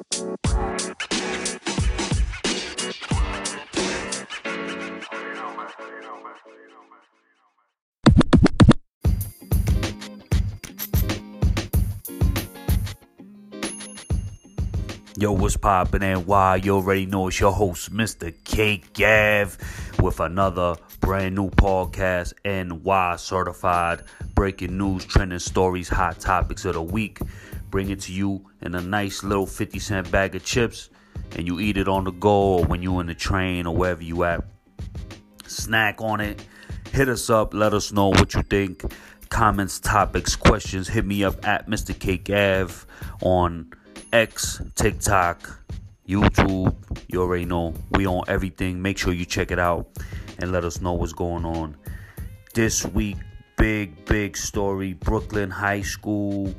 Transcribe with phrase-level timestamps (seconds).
[0.00, 0.04] Yo,
[15.32, 16.60] what's poppin' NY?
[16.62, 18.32] You already know it's your host, Mr.
[18.44, 19.58] K Gav,
[20.00, 24.04] with another brand new podcast, NY certified,
[24.36, 27.18] breaking news, trending stories, hot topics of the week.
[27.70, 30.90] Bring it to you in a nice little 50 cent bag of chips,
[31.36, 34.02] and you eat it on the go or when you're in the train or wherever
[34.02, 34.44] you at.
[35.46, 36.44] Snack on it.
[36.92, 37.54] Hit us up.
[37.54, 38.82] Let us know what you think.
[39.28, 40.88] Comments, topics, questions.
[40.88, 41.98] Hit me up at Mr.
[41.98, 42.86] K Gav
[43.22, 43.70] on
[44.12, 45.62] X, TikTok,
[46.08, 46.74] YouTube.
[47.08, 48.80] You already know we on everything.
[48.80, 49.88] Make sure you check it out
[50.38, 51.76] and let us know what's going on.
[52.54, 53.18] This week,
[53.56, 54.94] big, big story.
[54.94, 56.54] Brooklyn High School.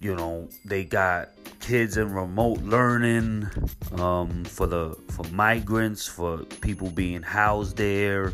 [0.00, 1.28] You know, they got
[1.60, 3.48] kids in remote learning
[3.92, 8.32] um, for the for migrants, for people being housed there.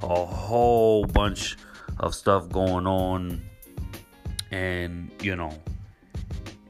[0.00, 1.58] A whole bunch
[2.00, 3.42] of stuff going on.
[4.50, 5.52] And, you know,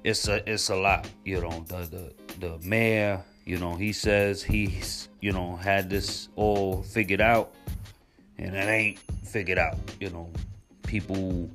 [0.05, 1.09] it's a it's a lot.
[1.25, 6.29] You know, the the the mayor, you know, he says he's you know had this
[6.35, 7.55] all figured out,
[8.39, 9.79] and it ain't figured out.
[10.01, 10.31] You know,
[10.87, 11.49] people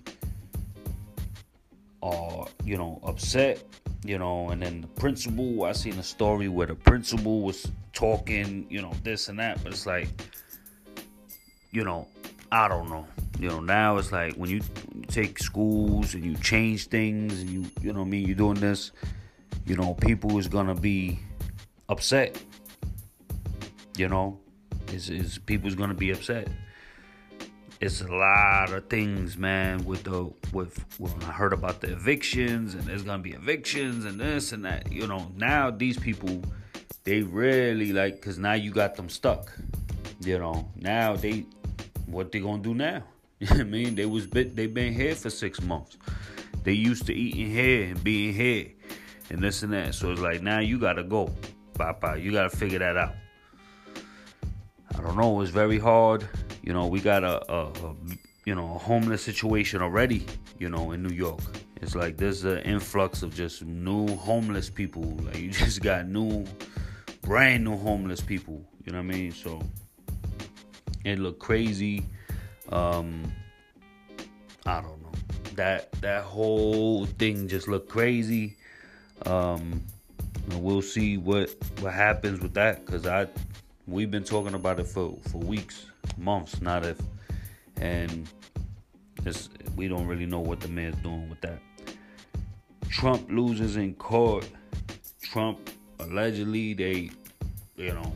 [2.01, 3.63] are you know upset.
[4.05, 8.67] You know, and then the principal, I seen a story where the principal was talking,
[8.69, 10.07] you know, this and that, but it's like,
[11.71, 12.07] you know,
[12.51, 13.05] I don't know.
[13.39, 14.61] You know, now it's like when you,
[15.07, 18.91] take schools and you change things and you, you know I mean, you're doing this,
[19.65, 21.19] you know, people is gonna be
[21.89, 22.41] upset.
[23.97, 24.39] You know,
[24.93, 26.47] is is people's gonna be upset.
[27.79, 29.85] It's a lot of things, man.
[29.85, 34.19] With the with when I heard about the evictions and there's gonna be evictions and
[34.19, 34.91] this and that.
[34.91, 36.41] You know, now these people,
[37.03, 39.53] they really like, cause now you got them stuck.
[40.21, 41.45] You know, now they,
[42.07, 43.03] what they gonna do now?
[43.51, 45.97] I mean, they was bit, they been here for six months.
[46.63, 48.71] They used to eating here and being here
[49.29, 49.93] and this and that.
[49.93, 51.31] So it's like now you gotta go,
[51.75, 52.17] Papa.
[52.19, 53.13] You gotta figure that out.
[54.95, 55.41] I don't know.
[55.41, 56.27] It's very hard.
[56.67, 57.95] You know, we got a, a, a
[58.43, 60.25] you know a homeless situation already.
[60.59, 61.39] You know, in New York,
[61.81, 65.03] it's like there's an influx of just new homeless people.
[65.23, 66.43] Like you just got new,
[67.21, 68.61] brand new homeless people.
[68.83, 69.31] You know what I mean?
[69.31, 69.61] So
[71.05, 72.05] it looked crazy.
[72.69, 73.31] Um,
[74.65, 75.13] I don't know.
[75.55, 78.57] That that whole thing just looked crazy.
[79.25, 79.81] Um,
[80.57, 83.29] we'll see what what happens with that because I
[83.87, 85.85] we've been talking about it for for weeks,
[86.17, 86.99] months, not if,
[87.77, 88.29] and
[89.25, 91.59] it's, we don't really know what the man's doing with that.
[92.89, 94.47] Trump loses in court.
[95.21, 95.69] Trump
[95.99, 97.11] allegedly they,
[97.75, 98.13] you know,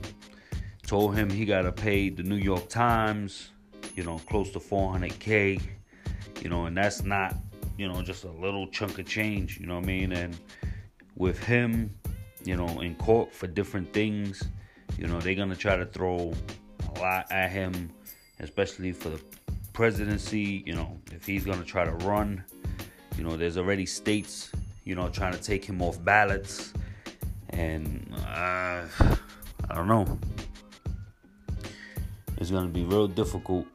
[0.86, 3.52] told him he got to pay the New York Times
[3.96, 5.62] you know, close to 400K,
[6.42, 7.36] you know, and that's not,
[7.78, 10.12] you know, just a little chunk of change, you know what I mean?
[10.12, 10.38] And
[11.16, 11.94] with him,
[12.44, 14.44] you know, in court for different things,
[14.98, 16.34] you know, they're to try to throw
[16.96, 17.92] a lot at him,
[18.40, 19.22] especially for the
[19.74, 22.44] presidency, you know, if he's going to try to run,
[23.18, 24.52] you know, there's already states,
[24.84, 26.74] you know, trying to take him off ballots.
[27.50, 28.84] And uh,
[29.70, 30.20] I don't know.
[32.38, 33.68] It's going to be real difficult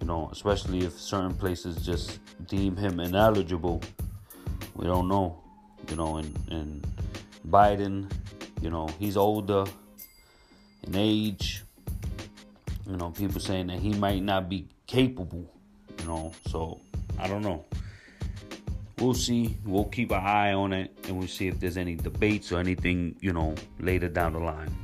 [0.00, 3.82] you know, especially if certain places just deem him ineligible.
[4.74, 5.40] We don't know,
[5.90, 6.86] you know, and, and
[7.48, 8.10] Biden,
[8.62, 9.64] you know, he's older
[10.84, 11.57] in age.
[12.88, 15.52] You know, people saying that he might not be capable,
[16.00, 16.80] you know, so
[17.18, 17.64] I don't know.
[18.98, 19.56] We'll see.
[19.64, 23.14] We'll keep an eye on it and we'll see if there's any debates or anything,
[23.20, 24.74] you know, later down the line.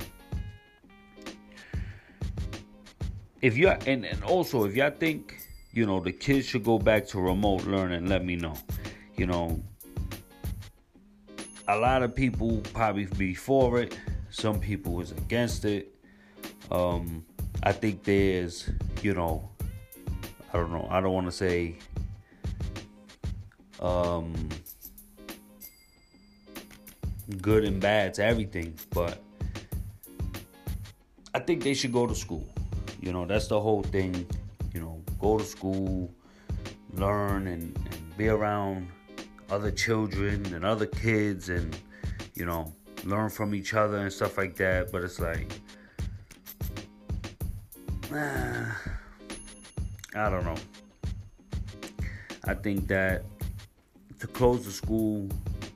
[3.45, 5.37] if you and, and also if y'all think
[5.71, 8.55] you know the kids should go back to remote learning let me know
[9.17, 9.61] you know
[11.67, 13.99] a lot of people probably be for it
[14.31, 15.93] some people is against it
[16.71, 17.23] um
[17.63, 18.69] i think there's
[19.01, 19.49] you know
[20.53, 21.75] i don't know i don't want to say
[23.79, 24.33] um
[27.41, 29.21] good and bad to everything but
[31.33, 32.47] i think they should go to school
[33.05, 34.25] you know, that's the whole thing.
[34.73, 36.11] You know, go to school,
[36.93, 38.87] learn, and, and be around
[39.51, 41.77] other children and other kids, and
[42.33, 42.73] you know,
[43.03, 44.91] learn from each other and stuff like that.
[44.91, 45.61] But it's like,
[48.15, 48.69] I
[50.29, 50.55] don't know.
[52.45, 53.23] I think that
[54.19, 55.27] to close the school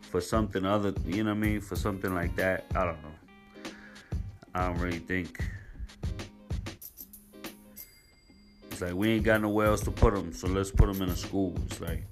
[0.09, 1.61] for something other, you know what I mean?
[1.61, 3.71] For something like that, I don't know.
[4.55, 5.43] I don't really think.
[8.71, 11.09] It's like we ain't got nowhere else to put them, so let's put them in
[11.09, 11.53] a school.
[11.65, 12.03] It's like,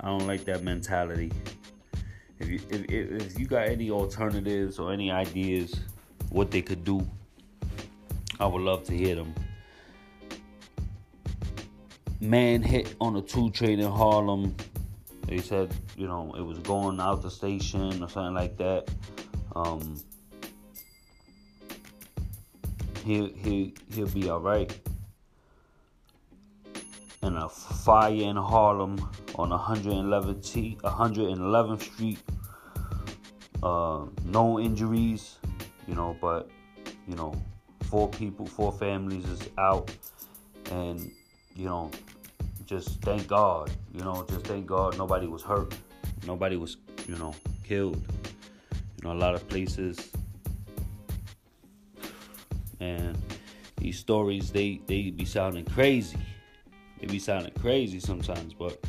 [0.00, 1.30] I don't like that mentality.
[2.40, 5.78] If you if, if you got any alternatives or any ideas
[6.30, 7.06] what they could do,
[8.42, 9.32] I would love to hear them.
[12.20, 14.56] Man hit on a two train in Harlem.
[15.28, 18.88] They said, you know, it was going out the station or something like that.
[19.54, 19.96] Um,
[23.04, 24.76] he he he'll be all right.
[27.22, 28.98] And a fire in Harlem
[29.36, 32.18] on 111th T, 111th Street.
[33.62, 35.38] Uh, no injuries,
[35.86, 36.50] you know, but
[37.06, 37.32] you know,
[37.92, 39.94] four people, four families is out,
[40.70, 41.12] and
[41.54, 41.90] you know,
[42.64, 45.74] just thank God, you know, just thank God nobody was hurt,
[46.26, 48.02] nobody was, you know, killed.
[48.72, 50.10] You know, a lot of places
[52.80, 53.18] and
[53.76, 56.16] these stories they they be sounding crazy.
[56.98, 58.80] They be sounding crazy sometimes, but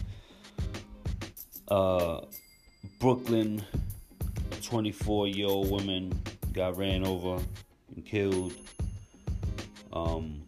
[1.67, 2.21] uh,
[3.01, 3.65] Brooklyn,
[4.53, 6.13] a 24 year old woman
[6.53, 7.43] got ran over
[7.93, 8.53] and killed.
[9.93, 10.41] Um,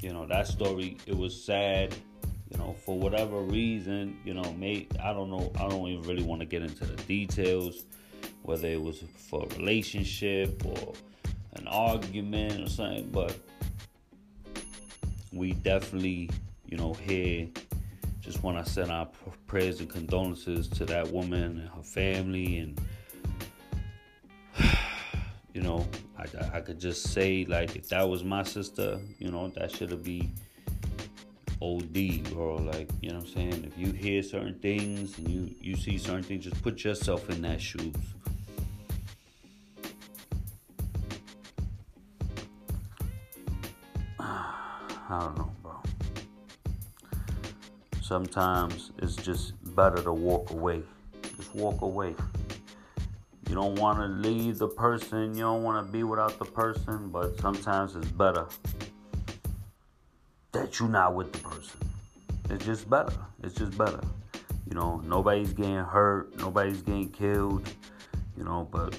[0.00, 0.96] you know that story.
[1.06, 1.94] It was sad.
[2.50, 5.52] You know, for whatever reason, you know, made I don't know.
[5.56, 7.84] I don't even really want to get into the details,
[8.42, 10.94] whether it was for a relationship or
[11.54, 13.36] an argument or something, but
[15.32, 16.30] we definitely,
[16.66, 17.48] you know, here
[18.20, 19.08] just want to send our
[19.46, 22.80] prayers and condolences to that woman and her family and
[25.54, 25.86] you know
[26.16, 29.90] I, I could just say like if that was my sister you know that should
[29.90, 30.30] have be
[31.60, 35.54] OD or like you know what I'm saying if you hear certain things and you
[35.60, 37.94] you see certain things just put yourself in that shoes
[44.20, 45.80] I don't know, bro.
[48.02, 50.82] Sometimes it's just better to walk away.
[51.36, 52.14] Just walk away.
[53.48, 57.08] You don't want to leave the person, you don't want to be without the person,
[57.08, 58.46] but sometimes it's better
[60.52, 61.80] that you're not with the person.
[62.50, 63.12] It's just better.
[63.42, 64.00] It's just better.
[64.66, 67.68] You know, nobody's getting hurt, nobody's getting killed,
[68.36, 68.98] you know, but,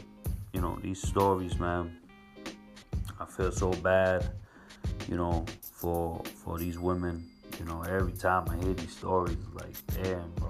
[0.53, 1.97] you know, these stories, man,
[3.19, 4.31] I feel so bad,
[5.07, 7.29] you know, for for these women.
[7.59, 10.49] You know, every time I hear these stories, like, damn, bro,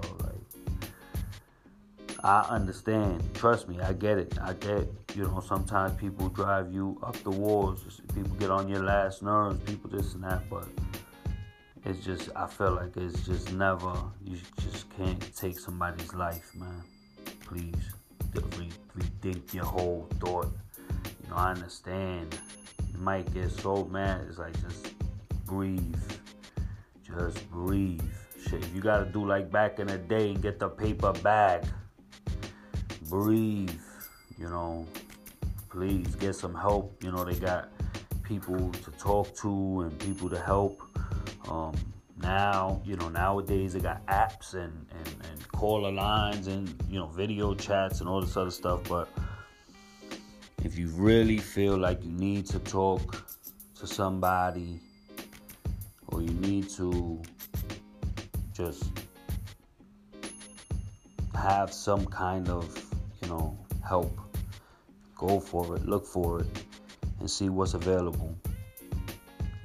[2.22, 3.22] I understand.
[3.34, 4.38] Trust me, I get it.
[4.42, 8.00] I get, you know, sometimes people drive you up the walls.
[8.14, 9.58] People get on your last nerves.
[9.60, 10.68] People this and that, but
[11.84, 13.94] it's just, I feel like it's just never.
[14.22, 16.82] You just can't take somebody's life, man.
[17.46, 17.74] Please,
[18.34, 20.52] rethink your whole thought.
[21.22, 22.38] You know, I understand.
[22.92, 24.26] You might get so mad.
[24.28, 24.92] It's like just
[25.46, 25.96] breathe.
[27.02, 28.02] Just breathe.
[28.46, 31.64] Shit, you gotta do like back in the day and get the paper bag.
[33.10, 33.70] Breathe.
[34.38, 34.86] You know,
[35.68, 37.02] please get some help.
[37.02, 37.68] You know, they got
[38.22, 40.80] people to talk to and people to help.
[41.48, 41.74] Um,
[42.22, 47.08] now, you know, nowadays they got apps and, and, and caller lines and, you know,
[47.08, 48.88] video chats and all this other stuff.
[48.88, 49.08] But
[50.64, 53.26] if you really feel like you need to talk
[53.80, 54.78] to somebody,
[56.08, 57.20] or you need to
[58.52, 58.84] just
[61.34, 62.89] have some kind of,
[63.30, 63.56] know,
[63.86, 64.18] help,
[65.16, 66.46] go for it, look for it,
[67.20, 68.36] and see what's available.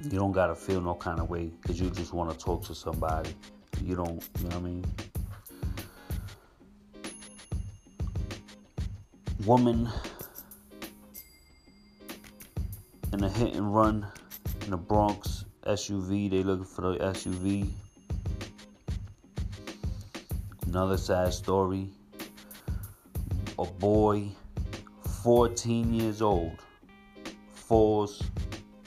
[0.02, 2.74] You don't gotta feel no kind of way because you just want to talk to
[2.74, 3.34] somebody.
[3.82, 4.84] You don't, you know what I mean?
[9.44, 9.88] Woman
[13.12, 14.06] in a hit and run
[14.64, 16.30] in the Bronx SUV.
[16.30, 17.68] They looking for the SUV.
[20.66, 21.90] Another sad story.
[23.58, 24.28] A boy,
[25.22, 26.58] 14 years old,
[27.52, 28.22] falls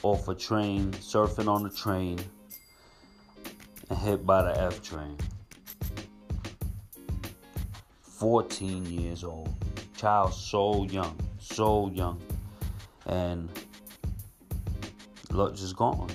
[0.04, 2.20] off a train, surfing on a train,
[3.90, 5.18] and hit by the F train.
[8.02, 9.54] 14 years old.
[9.98, 12.22] Child so young, so young.
[13.06, 13.50] And
[15.32, 16.10] look, just gone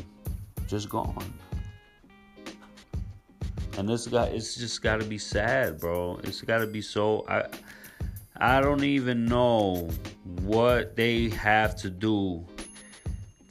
[0.75, 1.33] just gone.
[3.77, 6.21] And this guy, it's just got to be sad, bro.
[6.25, 7.25] It's got to be so.
[7.29, 7.47] I,
[8.37, 9.89] I don't even know
[10.43, 12.45] what they have to do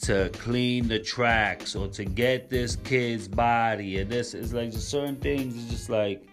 [0.02, 4.00] to clean the tracks or to get this kid's body.
[4.00, 5.56] And this is like certain things.
[5.56, 6.28] It's just like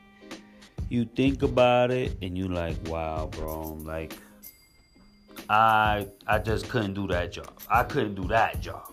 [0.88, 4.18] you think about it and you like, wow, bro, like
[5.48, 7.52] I I just couldn't do that job.
[7.70, 8.92] I couldn't do that job.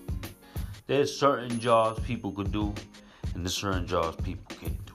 [0.85, 2.73] There's certain jobs people could do,
[3.33, 4.93] and there's certain jobs people can't do.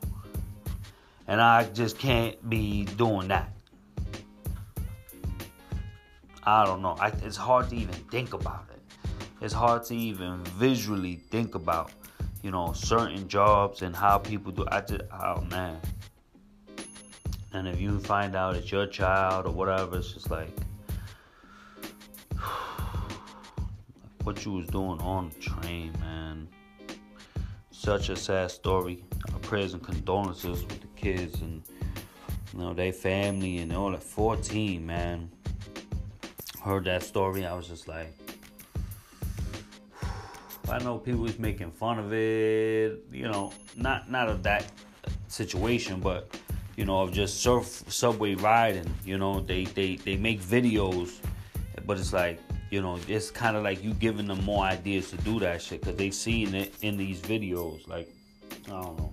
[1.26, 3.52] And I just can't be doing that.
[6.44, 6.96] I don't know.
[6.98, 8.80] I, it's hard to even think about it.
[9.40, 11.92] It's hard to even visually think about,
[12.42, 14.64] you know, certain jobs and how people do.
[14.70, 15.78] I just, oh man.
[17.52, 20.50] And if you find out it's your child or whatever, it's just like
[24.24, 26.48] what you was doing on the train, man.
[27.70, 29.04] Such a sad story.
[29.32, 31.62] Our prayers and condolences with the kids and
[32.52, 35.30] you know their family and all at 14, man.
[36.62, 38.12] Heard that story, I was just like,
[40.68, 44.70] I know people was making fun of it, you know, not not of that
[45.26, 46.36] situation, but
[46.76, 48.88] you know, of just surf subway riding.
[49.04, 51.18] You know, they they they make videos,
[51.84, 52.38] but it's like
[52.70, 55.80] you know, it's kind of like you giving them more ideas to do that shit
[55.80, 57.86] because they seen it in these videos.
[57.86, 58.08] Like,
[58.66, 59.12] I don't know.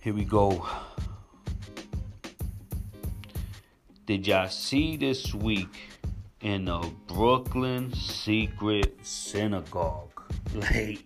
[0.00, 0.66] Here we go.
[4.10, 6.00] Did y'all see this week
[6.40, 10.20] in a Brooklyn secret synagogue?
[10.52, 11.04] Like,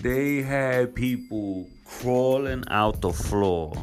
[0.00, 3.74] they had people crawling out the floor,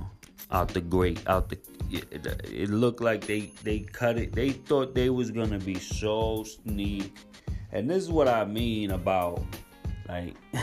[0.50, 1.60] out the grate, out the
[1.92, 4.34] it, it looked like they they cut it.
[4.34, 7.16] They thought they was gonna be so sneak,
[7.72, 9.46] and this is what I mean about
[10.10, 10.34] like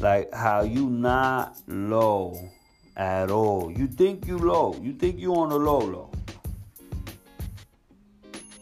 [0.00, 2.50] like how you not low
[2.98, 3.72] at all.
[3.72, 4.76] You think you low.
[4.82, 6.10] You think you on the low low,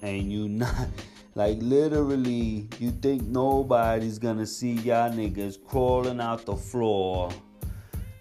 [0.03, 0.89] and you not.
[1.37, 7.31] Like literally, you think nobody's gonna see y'all niggas crawling out the floor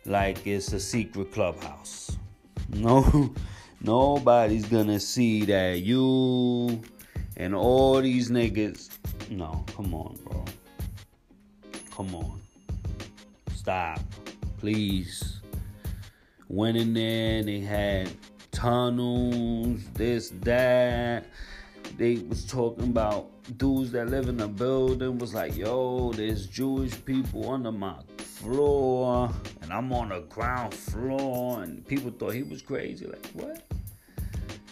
[0.06, 2.18] like it's a secret clubhouse.
[2.68, 3.34] No,
[3.82, 6.82] nobody's gonna see that you
[7.38, 8.90] and all these niggas.
[9.30, 10.44] No, come on, bro.
[11.96, 12.42] Come on.
[13.54, 14.02] Stop.
[14.58, 15.35] Please.
[16.48, 18.10] Went in there and they had
[18.52, 21.26] tunnels, this, that.
[21.98, 27.04] They was talking about dudes that live in the building was like, yo, there's Jewish
[27.06, 31.64] people under my floor and I'm on the ground floor.
[31.64, 33.64] And people thought he was crazy like what?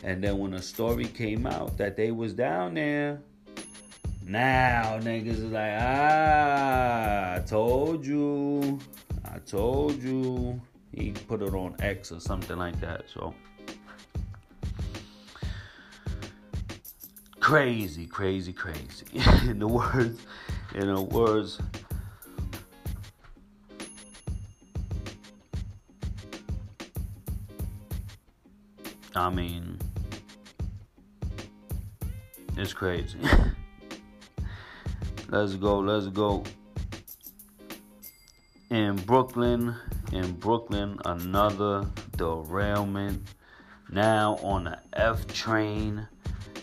[0.03, 3.21] And then when the story came out that they was down there
[4.25, 8.79] now niggas is like ah I told you
[9.25, 10.61] I told you
[10.93, 13.33] he put it on X or something like that so
[17.39, 19.05] crazy crazy crazy
[19.49, 20.21] in the words
[20.75, 21.59] in the words
[29.15, 29.77] I mean,
[32.57, 33.19] it's crazy.
[35.29, 36.43] let's go, let's go.
[38.73, 39.75] In Brooklyn,
[40.13, 41.87] in Brooklyn, another
[42.17, 43.21] derailment.
[43.91, 46.07] Now on the F train,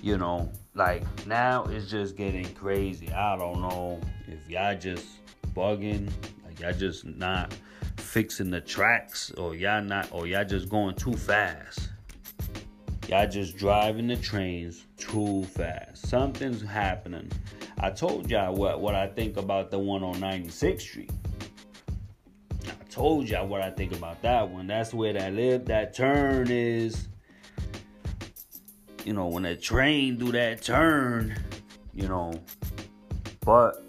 [0.02, 3.12] you know, like now it's just getting crazy.
[3.12, 5.06] I don't know if y'all just
[5.54, 6.10] bugging,
[6.44, 7.54] like y'all just not
[7.98, 11.90] fixing the tracks, or y'all not, or y'all just going too fast.
[13.06, 16.08] Y'all just driving the trains too fast.
[16.08, 17.30] Something's happening.
[17.78, 21.12] I told y'all what, what I think about the one on 96th Street.
[23.00, 24.66] Told y'all what I think about that one.
[24.66, 27.08] That's where that live that turn is.
[29.06, 31.34] You know, when a train do that turn,
[31.94, 32.38] you know.
[33.40, 33.82] But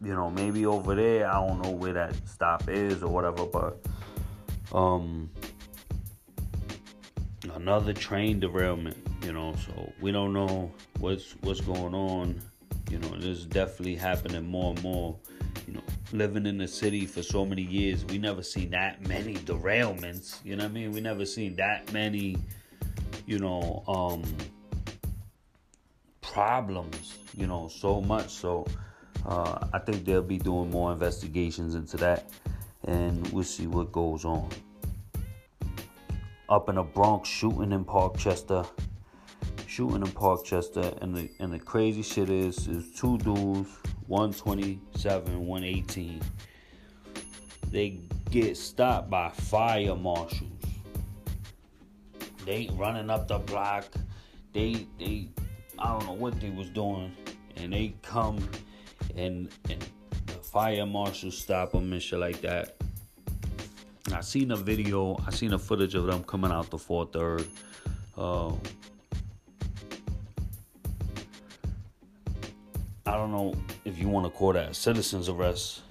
[0.00, 3.84] you know, maybe over there, I don't know where that stop is or whatever, but
[4.70, 5.28] um
[7.54, 10.70] another train derailment, you know, so we don't know
[11.00, 12.40] what's what's going on.
[12.88, 15.18] You know, this is definitely happening more and more.
[15.66, 15.82] You know,
[16.12, 20.44] living in the city for so many years, we never seen that many derailments.
[20.44, 20.92] You know what I mean?
[20.92, 22.36] We never seen that many,
[23.26, 24.22] you know, um
[26.22, 28.30] problems, you know, so much.
[28.30, 28.66] So
[29.24, 32.30] uh, I think they'll be doing more investigations into that
[32.84, 34.50] and we'll see what goes on
[36.48, 38.66] up in the Bronx shooting in Parkchester.
[39.66, 41.00] Shooting in Parkchester.
[41.02, 43.70] And the and the crazy shit is is two dudes,
[44.08, 46.20] 127, 118.
[47.70, 50.50] They get stopped by fire marshals.
[52.44, 53.86] They running up the block.
[54.52, 55.28] They they
[55.78, 57.12] I don't know what they was doing.
[57.56, 58.38] And they come
[59.16, 59.84] and and
[60.26, 62.76] the fire marshals stop them and shit like that.
[64.12, 67.46] I seen a video, I seen a footage of them coming out the fourth third.
[68.16, 68.52] Uh,
[73.26, 75.82] don't know if you want to call that citizen's arrest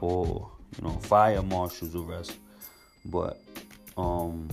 [0.00, 2.36] or you know fire marshal's arrest,
[3.04, 3.42] but
[3.98, 4.48] um,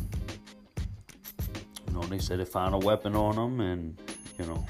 [1.88, 3.98] you know they said they found a weapon on them and
[4.38, 4.66] you know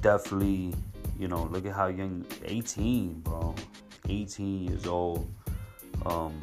[0.00, 0.72] definitely
[1.18, 3.54] you know look at how young 18 bro
[4.08, 5.28] 18 years old
[6.06, 6.38] um,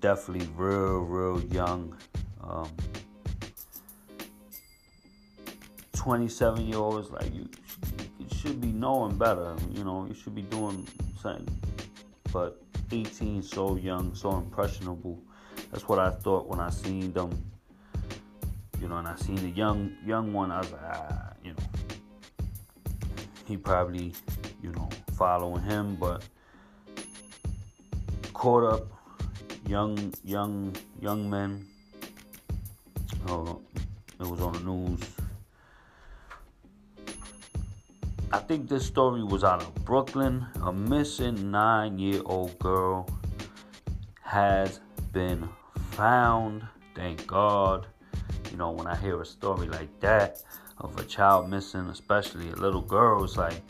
[0.00, 1.94] definitely real real young
[2.42, 2.70] um,
[5.92, 7.46] 27 year olds like you
[8.32, 9.54] should be knowing better.
[9.72, 10.86] You know, you should be doing
[11.20, 11.48] something.
[12.32, 12.60] But
[12.92, 15.18] 18, so young, so impressionable.
[15.70, 17.30] That's what I thought when I seen them.
[18.80, 20.52] You know, and I seen the young young one.
[20.52, 21.64] I was like, ah, you know,
[23.46, 24.14] he probably,
[24.62, 26.22] you know, following him, but
[28.32, 28.86] caught up
[29.66, 31.66] young young young men.
[33.28, 33.60] Oh,
[34.20, 35.00] it was on the news
[38.30, 40.46] I think this story was out of Brooklyn.
[40.62, 43.08] A missing nine year old girl
[44.22, 44.80] has
[45.12, 45.48] been
[45.92, 46.62] found.
[46.94, 47.86] Thank God.
[48.50, 50.42] You know, when I hear a story like that
[50.76, 53.62] of a child missing, especially a little girl, it's like,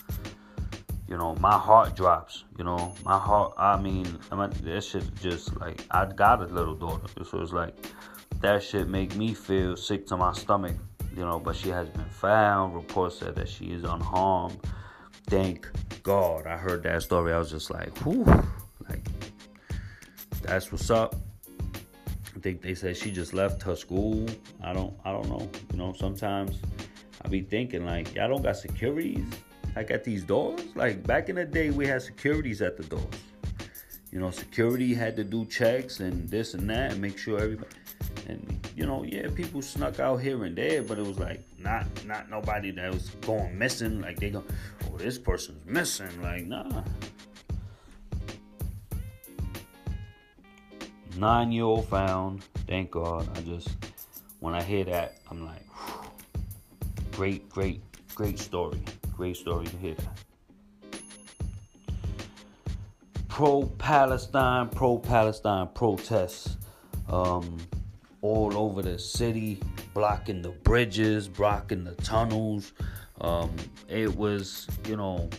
[1.06, 2.44] you know, my heart drops.
[2.56, 6.46] You know, my heart, I mean, I mean that shit just like, I got a
[6.46, 7.08] little daughter.
[7.28, 7.74] So it's like,
[8.40, 10.76] that shit make me feel sick to my stomach
[11.16, 12.74] you know, but she has been found.
[12.74, 14.58] Reports said that she is unharmed.
[15.28, 15.68] Thank
[16.02, 16.46] God.
[16.46, 17.32] I heard that story.
[17.32, 18.24] I was just like, whew,
[18.88, 19.06] like,
[20.42, 21.16] that's what's up.
[22.34, 24.26] I think they said she just left her school.
[24.62, 25.48] I don't, I don't know.
[25.72, 26.60] You know, sometimes
[27.24, 29.26] I be thinking like, y'all don't got securities
[29.74, 30.60] like at these doors.
[30.74, 33.04] Like back in the day, we had securities at the doors.
[34.12, 37.74] You know, security had to do checks and this and that and make sure everybody
[38.76, 42.28] you know, yeah, people snuck out here and there, but it was like not not
[42.28, 44.02] nobody that was going missing.
[44.02, 44.44] Like they go,
[44.84, 46.22] oh, this person's missing.
[46.22, 46.84] Like nah.
[51.16, 52.42] Nine year old found.
[52.68, 53.26] Thank God.
[53.34, 53.70] I just
[54.40, 55.64] when I hear that, I'm like,
[57.12, 57.80] great, great,
[58.14, 58.82] great story.
[59.16, 60.18] Great story to hear that.
[63.28, 66.58] Pro Palestine, pro Palestine protests.
[67.08, 67.56] Um,
[68.26, 69.60] all over the city,
[69.94, 72.72] blocking the bridges, blocking the tunnels.
[73.20, 73.54] Um,
[73.88, 75.30] it was, you know,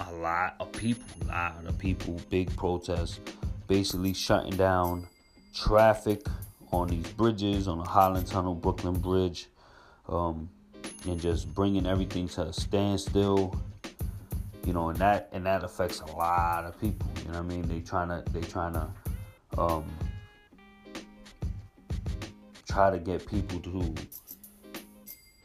[0.00, 3.20] a lot of people, a lot of people, big protests,
[3.68, 5.06] basically shutting down
[5.54, 6.26] traffic
[6.72, 9.46] on these bridges, on the Holland Tunnel, Brooklyn Bridge,
[10.08, 10.50] um,
[11.06, 13.54] and just bringing everything to a standstill.
[14.64, 17.08] You know, and that and that affects a lot of people.
[17.18, 17.68] You know what I mean?
[17.68, 18.88] They trying to they trying to
[19.58, 19.84] um,
[22.72, 23.94] try to get people to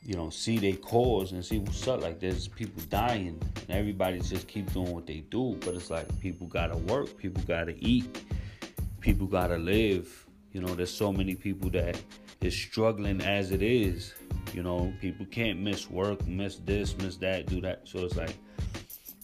[0.05, 2.01] you know see their cause and see what's up.
[2.01, 3.37] Like there's people dying
[3.67, 5.57] and everybody just keep doing what they do.
[5.65, 8.23] But it's like people gotta work people gotta eat
[9.01, 10.25] people gotta live.
[10.53, 12.01] You know there's so many people that
[12.39, 14.13] is struggling as it is.
[14.53, 17.81] You know people can't miss work miss this miss that do that.
[17.83, 18.37] So it's like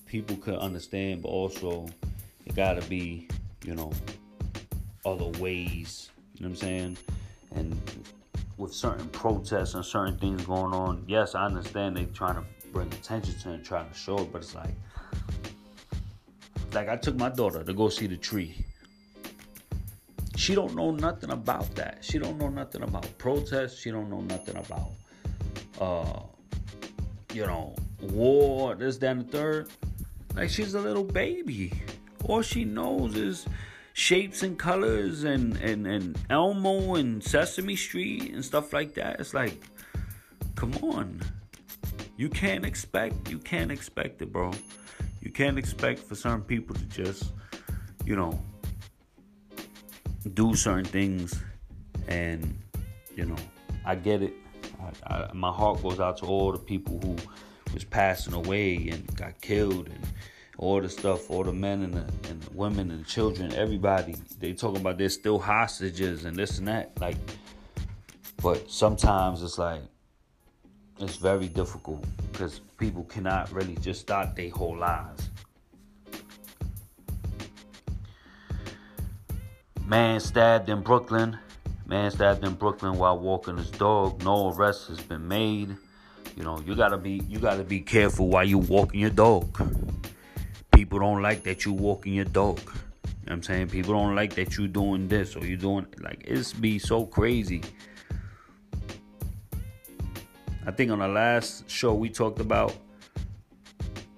[0.05, 1.87] people could understand but also
[2.45, 3.29] it gotta be
[3.65, 3.93] you know
[5.05, 6.09] other ways.
[6.35, 6.97] You know what i'm saying
[7.55, 7.79] and
[8.57, 12.87] with certain protests and certain things going on, yes, I understand they trying to bring
[12.87, 14.75] attention to and trying to show it, but it's like,
[16.73, 18.65] like I took my daughter to go see the tree.
[20.35, 21.99] She don't know nothing about that.
[22.01, 23.79] She don't know nothing about protests.
[23.79, 24.91] She don't know nothing about,
[25.79, 26.21] uh,
[27.33, 29.69] you know, war, this, that, and the third.
[30.35, 31.71] Like she's a little baby.
[32.23, 33.45] All she knows is
[33.93, 39.19] shapes and colors and, and, and Elmo and Sesame Street and stuff like that.
[39.19, 39.62] It's like,
[40.56, 41.21] come on.
[42.17, 44.51] You can't expect, you can't expect it, bro.
[45.21, 47.32] You can't expect for certain people to just,
[48.06, 48.39] you know,
[50.34, 51.41] do certain things.
[52.08, 52.60] And,
[53.15, 53.38] you know,
[53.86, 54.34] I get it.
[55.08, 57.15] I, I, my heart goes out to all the people who
[57.73, 60.08] was passing away and got killed and
[60.63, 64.15] all the stuff, all the men and the, and the women and the children, everybody.
[64.39, 66.99] They talking about they're still hostages and this and that.
[66.99, 67.17] Like,
[68.41, 69.82] but sometimes it's like
[70.99, 75.30] it's very difficult because people cannot really just start their whole lives.
[79.86, 81.38] Man stabbed in Brooklyn.
[81.86, 84.23] Man stabbed in Brooklyn while walking his dog.
[84.23, 85.76] No arrest has been made.
[86.38, 89.62] You know, you gotta be you gotta be careful while you walking your dog.
[90.73, 92.59] People don't like that you walking your dog.
[93.05, 93.69] You know I'm saying?
[93.69, 97.62] People don't like that you doing this or you doing like it's be so crazy.
[100.65, 102.75] I think on the last show we talked about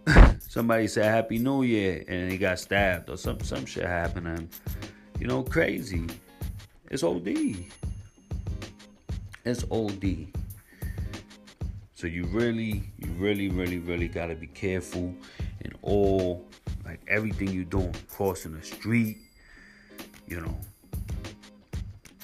[0.39, 4.50] somebody said Happy New Year and he got stabbed or some some shit happened and
[5.20, 6.08] you know crazy.
[6.89, 7.28] It's OD.
[9.44, 10.28] It's OD.
[11.96, 15.13] So you really, you really, really, really gotta be careful
[15.65, 16.45] in all
[16.86, 17.93] like everything you're doing.
[18.10, 19.17] Crossing the street,
[20.28, 20.58] you know,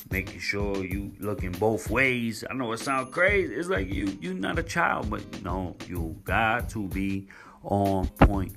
[0.10, 2.43] making sure you looking both ways.
[2.49, 3.54] I know it sounds crazy.
[3.54, 7.27] It's like you you're not a child, but no, you got to be
[7.63, 8.56] on point.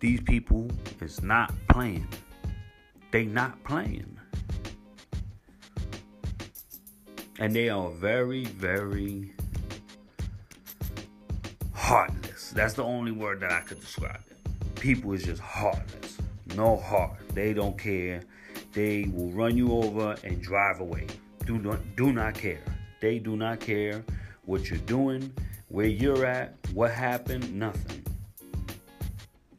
[0.00, 0.70] These people
[1.00, 2.06] is not playing.
[3.10, 4.16] They not playing.
[7.40, 9.32] And they are very, very
[12.50, 14.36] That's the only word that I could describe it.
[14.74, 16.18] People is just heartless.
[16.54, 17.18] No heart.
[17.34, 18.22] They don't care.
[18.72, 21.06] They will run you over and drive away.
[21.46, 22.62] Do not do not care.
[23.00, 24.04] They do not care
[24.44, 25.32] what you're doing,
[25.68, 28.04] where you're at, what happened, nothing.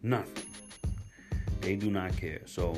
[0.02, 0.45] Nothing.
[1.62, 2.41] They do not care.
[2.45, 2.75] So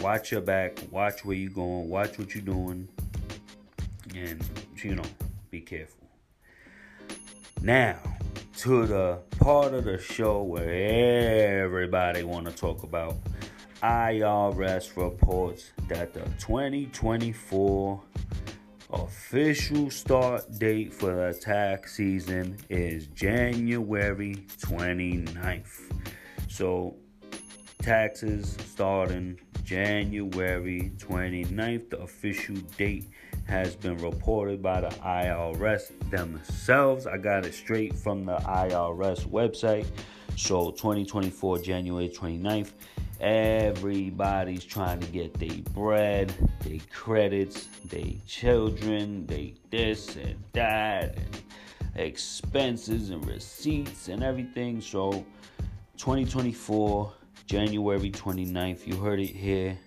[0.00, 2.88] watch your back, watch where you're going, watch what you're doing,
[4.14, 4.44] and
[4.82, 5.04] you know,
[5.50, 6.06] be careful.
[7.60, 7.98] Now,
[8.56, 13.16] to the part of the show where everybody want to talk about
[13.82, 18.00] IRS reports that the 2024
[18.92, 25.90] official start date for the tax season is January 29th.
[26.48, 26.96] So
[27.80, 33.08] taxes starting January 29th, the official date
[33.44, 37.06] has been reported by the IRS themselves.
[37.06, 39.86] I got it straight from the IRS website.
[40.36, 42.72] So 2024 January 29th,
[43.20, 51.42] everybody's trying to get their bread, their credits, their children, they this and that, and
[51.96, 54.80] expenses and receipts and everything.
[54.80, 55.24] So
[55.98, 57.12] 2024
[57.46, 59.78] January 29th, you heard it here.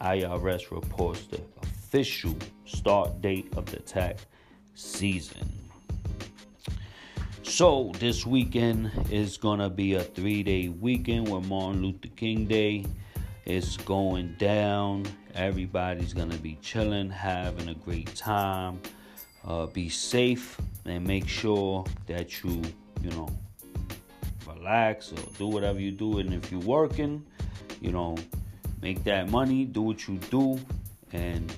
[0.00, 4.26] IRS reports the official start date of the tax
[4.74, 5.48] season.
[7.42, 12.86] So, this weekend is gonna be a three day weekend with Martin Luther King Day.
[13.44, 15.04] It's going down.
[15.34, 18.80] Everybody's gonna be chilling, having a great time.
[19.44, 22.62] Uh, be safe and make sure that you,
[23.02, 23.28] you know,
[24.62, 26.18] relax or do whatever you do.
[26.18, 27.24] And if you're working,
[27.80, 28.16] you know,
[28.80, 30.60] make that money, do what you do,
[31.12, 31.52] and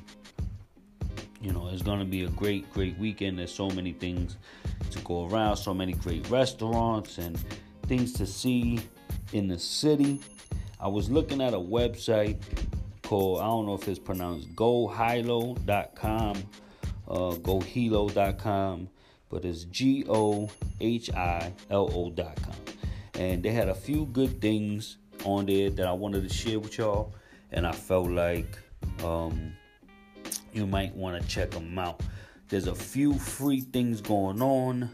[1.41, 3.39] you know, it's gonna be a great, great weekend.
[3.39, 4.39] There's so many things
[4.91, 7.39] to go around, so many great restaurants and
[7.83, 8.81] things to see
[9.33, 10.21] in the city.
[10.81, 12.39] I was looking at a website
[13.03, 16.37] called I don't know if it's pronounced gohilo.com,
[17.07, 18.89] uh, gohilo.com,
[19.29, 20.49] but it's G O
[20.81, 22.74] H I L O.com.
[23.17, 26.79] And they had a few good things on there that I wanted to share with
[26.79, 27.15] y'all,
[27.53, 28.59] and I felt like
[29.03, 29.53] um,
[30.53, 32.01] you might want to check them out.
[32.49, 34.91] There's a few free things going on.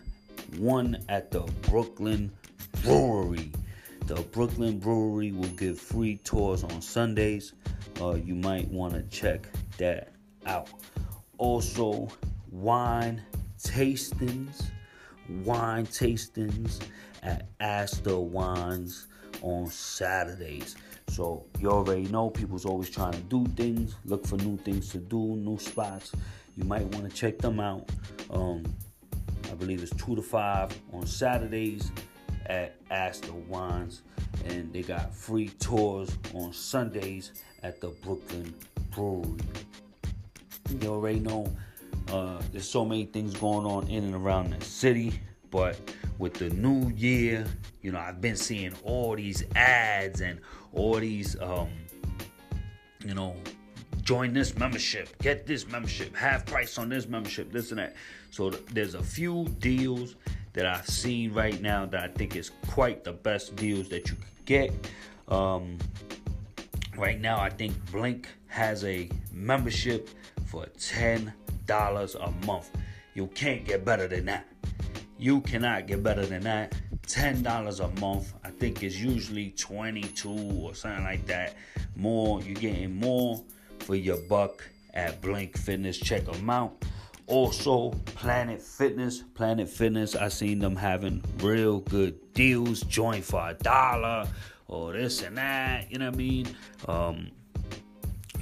[0.59, 2.31] One at the Brooklyn
[2.83, 3.53] Brewery.
[4.07, 7.53] The Brooklyn Brewery will give free tours on Sundays.
[8.01, 10.13] Uh, you might want to check that
[10.47, 10.69] out.
[11.39, 12.09] Also,
[12.51, 13.23] wine
[13.59, 14.71] tastings,
[15.45, 16.81] wine tastings
[17.23, 19.07] at Astor Wines
[19.43, 20.77] on Saturdays.
[21.09, 24.99] So you already know people's always trying to do things, look for new things to
[24.99, 26.13] do, new spots.
[26.57, 27.91] You might want to check them out.
[28.31, 28.65] Um,
[29.51, 31.91] I believe it's two to five on Saturdays
[32.47, 34.03] at Astor Wines,
[34.47, 38.55] and they got free tours on Sundays at the Brooklyn
[38.91, 39.37] Brewery.
[40.81, 41.53] You already know
[42.13, 45.79] uh, there's so many things going on in and around the city, but
[46.19, 47.47] with the new year,
[47.83, 50.41] you know, I've been seeing all these ads and
[50.73, 51.71] all these, um,
[53.05, 53.37] you know,
[54.03, 57.97] join this membership, get this membership, half price on this membership, this and that.
[58.31, 60.17] So there's a few deals
[60.53, 64.17] that I've seen right now that I think is quite the best deals that you
[64.17, 64.73] could get.
[65.29, 65.79] Um,
[66.97, 70.11] right now, I think Blink has a membership
[70.47, 71.33] for ten
[71.67, 72.71] dollars a month.
[73.15, 74.47] You can't get better than that.
[75.21, 76.75] You cannot get better than that.
[77.07, 78.33] $10 a month.
[78.43, 80.31] I think it's usually 22
[80.63, 81.57] or something like that.
[81.95, 83.45] More, you're getting more
[83.81, 85.99] for your buck at Blink Fitness.
[85.99, 86.85] Check them out.
[87.27, 89.23] Also, Planet Fitness.
[89.35, 92.81] Planet Fitness, I seen them having real good deals.
[92.85, 94.27] Join for a dollar
[94.69, 95.93] or this and that.
[95.93, 96.57] You know what I mean?
[96.89, 97.31] Um,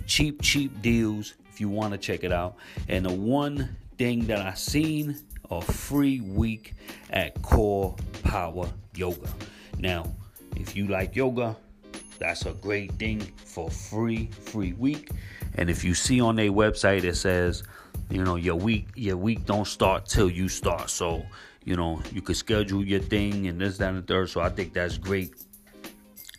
[0.06, 2.54] cheap, cheap deals if you want to check it out.
[2.86, 5.16] And the one thing that I seen
[5.50, 6.74] a free week
[7.10, 9.28] at Core Power Yoga.
[9.78, 10.14] Now,
[10.56, 11.56] if you like yoga,
[12.18, 15.10] that's a great thing for free, free week.
[15.54, 17.62] And if you see on their website, it says,
[18.10, 20.90] you know, your week, your week don't start till you start.
[20.90, 21.24] So,
[21.64, 24.30] you know, you could schedule your thing and this, that, and the third.
[24.30, 25.34] So I think that's great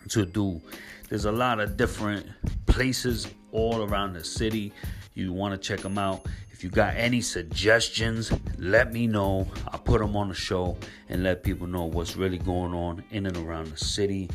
[0.09, 0.61] to do.
[1.09, 2.27] There's a lot of different
[2.65, 4.73] places all around the city.
[5.15, 6.25] You want to check them out.
[6.59, 9.47] If you got any suggestions, let me know.
[9.69, 13.25] I'll put them on the show and let people know what's really going on in
[13.27, 14.29] and around the city.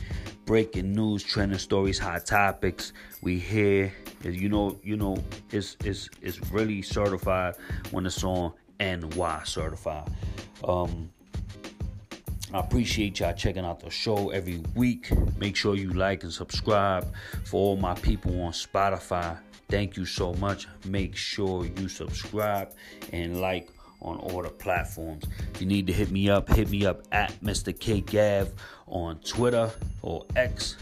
[0.47, 2.95] Breaking news, trending stories, hot topics.
[3.21, 3.93] We here.
[4.23, 7.57] You know, you know, it's it's it's really certified
[7.91, 10.09] when it's on NY certified.
[10.67, 11.11] Um,
[12.55, 15.11] I appreciate y'all checking out the show every week.
[15.37, 17.07] Make sure you like and subscribe
[17.45, 19.37] for all my people on Spotify.
[19.69, 20.67] Thank you so much.
[20.87, 22.73] Make sure you subscribe
[23.13, 23.69] and like
[24.01, 25.25] on all the platforms.
[25.55, 27.79] If you need to hit me up, hit me up at Mr.
[27.79, 28.53] K Gav
[28.87, 29.71] on Twitter
[30.03, 30.77] or X,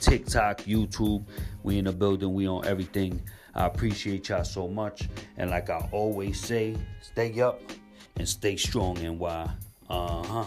[0.00, 1.24] TikTok, YouTube.
[1.62, 3.22] We in the building, we on everything.
[3.54, 5.08] I appreciate y'all so much.
[5.36, 7.60] And like I always say, stay up
[8.16, 9.48] and stay strong NY.
[9.88, 10.44] Uh huh.